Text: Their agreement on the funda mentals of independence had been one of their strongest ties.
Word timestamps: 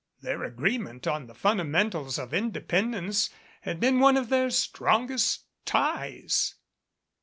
Their 0.23 0.43
agreement 0.43 1.05
on 1.05 1.27
the 1.27 1.35
funda 1.35 1.63
mentals 1.63 2.17
of 2.17 2.33
independence 2.33 3.29
had 3.61 3.79
been 3.79 3.99
one 3.99 4.17
of 4.17 4.29
their 4.29 4.49
strongest 4.49 5.45
ties. 5.63 6.55